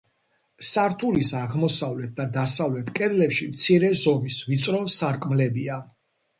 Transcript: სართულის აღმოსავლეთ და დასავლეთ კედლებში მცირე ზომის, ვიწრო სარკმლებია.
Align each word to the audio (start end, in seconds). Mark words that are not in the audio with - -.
სართულის 0.69 1.29
აღმოსავლეთ 1.41 2.15
და 2.21 2.25
დასავლეთ 2.39 2.91
კედლებში 2.97 3.49
მცირე 3.53 3.95
ზომის, 4.03 4.43
ვიწრო 4.51 4.83
სარკმლებია. 4.99 5.81